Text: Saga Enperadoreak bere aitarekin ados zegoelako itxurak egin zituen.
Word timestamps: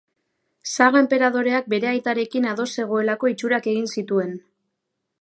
Saga 0.75 1.01
Enperadoreak 1.05 1.69
bere 1.75 1.91
aitarekin 1.91 2.49
ados 2.55 2.67
zegoelako 2.81 3.33
itxurak 3.37 3.73
egin 3.75 3.91
zituen. 3.99 4.39